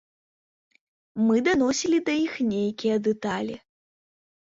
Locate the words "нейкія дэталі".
2.57-3.55